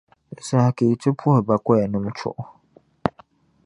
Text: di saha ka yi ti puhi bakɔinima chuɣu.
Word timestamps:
di 0.35 0.41
saha 0.49 0.69
ka 0.75 0.83
yi 0.87 0.95
ti 1.01 1.09
puhi 1.19 1.39
bakɔinima 1.47 2.09
chuɣu. 2.17 2.43